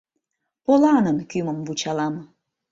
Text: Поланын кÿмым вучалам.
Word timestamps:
Поланын 0.65 1.17
кÿмым 1.29 1.59
вучалам. 1.67 2.15